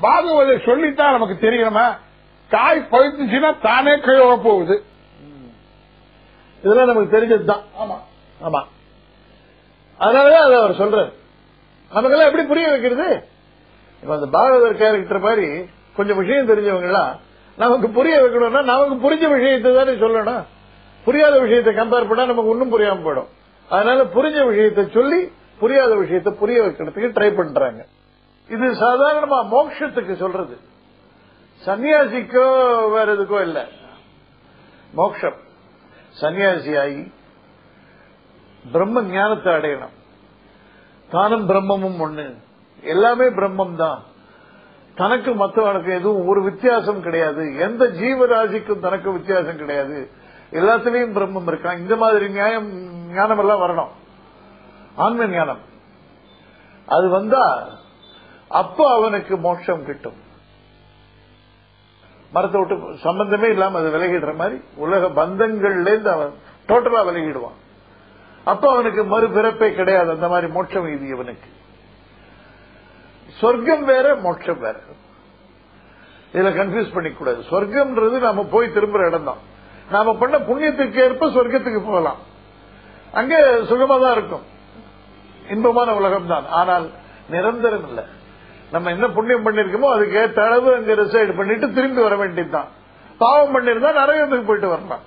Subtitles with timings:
[0.00, 1.96] பாகவதை சொல்லித்தான் நமக்கு தெரியணுமா
[2.50, 4.84] காய் பழுத்துச்சுன்னா தானே கையோட போகுது.
[6.62, 7.60] இதெல்லாம் நமக்கு தெரிஞ்சதுதான்.
[7.82, 7.98] ஆமா.
[8.46, 8.62] ஆமா.
[10.00, 11.12] அதனாலதான் அதை அவர் சொல்றாரு.
[11.92, 13.28] நமக்கெல்லாம் எப்படி புரிய வைக்கிறது?
[14.02, 15.64] இப்ப அந்த பாகவதர் கேரக்டர் மாதிரி
[15.96, 17.20] கொஞ்சம் விஷயம் தெரிஞ்சவங்க எல்லாம்
[17.56, 20.44] நமக்கு புரிய வைக்கணும்னா நமக்கு புரிஞ்ச விஷயத்தை தானே சொல்லணும்.
[21.04, 23.28] புரியாத விஷயத்தை கம்பேர் பண்ணா நமக்கு ஒன்னும் புரியாம போயிடும்.
[23.68, 27.86] அதனால புரிஞ்ச விஷயத்தை சொல்லி புரியாத விஷயத்தை புரிய வைக்கிறதுக்கு ட்ரை பண்றாங்க.
[28.48, 30.58] இது சாதாரணமா மோட்சத்துக்கு சொல்றது.
[31.64, 33.66] சன்னியாசிக்கோ வேற எதுக்கோ இல்ல.
[34.92, 35.36] மோட்சம்
[36.20, 37.12] சன்னியாசி ஆகி
[38.72, 39.94] பிரம்ம ஞானத்தை அடையணும்.
[41.10, 42.34] தானும் பிரம்மமும் ஒண்ணு.
[42.82, 44.02] எல்லாமே பிரம்மம் தான்
[44.94, 47.56] தனக்கு மற்றவனுக்கு எதுவும் ஒரு வித்தியாசம் கிடையாது.
[47.56, 50.10] எந்த ஜீவராசிக்கும் தனக்கு வித்தியாசம் கிடையாது.
[50.50, 52.70] எல்லாத்துலயும் பிரம்மம் இருக்கான் இந்த மாதிரி நியாயம்
[53.12, 53.92] ஞானம் எல்லாம் வரணும்.
[54.94, 55.58] ஆன்ம ஞானம்.
[56.86, 57.68] அது வந்தா
[58.48, 60.24] அப்ப அவனுக்கு மோட்சம் கிட்டும்.
[62.32, 66.32] மரத்தை விட்டு சம்பந்தமே இல்லாம அது விலகிடுற மாதிரி உலக பந்தங்கள்ல இருந்து அவன்
[66.68, 67.58] டோட்டலா விலகிடுவான்.
[68.44, 70.10] அப்ப அவனுக்கு மறுபிறப்பே கிடையாது.
[70.10, 71.48] அந்த மாதிரி மோட்சம் இது இவனுக்கு.
[73.40, 74.76] சொர்க்கம் வேற மோட்சம் வேற.
[76.34, 77.40] இதுல கன்ஃபியூஸ் பண்ணிக்கூடாது.
[77.50, 79.42] சொர்க்கம்ன்றது நாம போய் திரும்புற இடம் தான்
[79.90, 82.16] நாம பண்ண புண்ணியத்துக்கு ஏற்ப சொர்க்கத்துக்கு போகலாம்.
[83.12, 84.42] அங்க சுகமா தான் இருக்கும்.
[85.48, 86.90] இன்பமான உலகம் தான் ஆனால்
[87.30, 88.04] நிரந்தரம் இல்லை.
[88.72, 92.68] நம்ம என்ன புண்ணியம் பண்ணிருக்கோமோ அதுக்கு ஏற்ற அளவு அங்க ரிசைட் பண்ணிட்டு திரும்பி வர வேண்டியதுதான்.
[93.18, 95.00] பாவம் பண்ணிருந்தா நரகத்துக்கு போயிட்டு வரலாம்.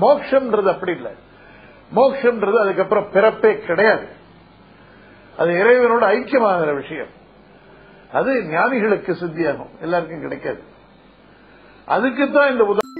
[0.00, 1.12] மோக்ஷம்ன்றது அப்படி இல்லை.
[1.96, 4.06] மோக்ஷம்ன்றது அதுக்கப்புறம் பிறப்பே கிடையாது.
[5.38, 7.18] அது இறைவனோட ஐக்கியமாகிற விஷயம்.
[8.12, 9.80] அது ஞானிகளுக்கு சித்தியாகும்.
[9.80, 10.62] எல்லாருக்கும் கிடைக்காது.
[11.86, 12.99] அதுக்குத்தான் இந்த உதவி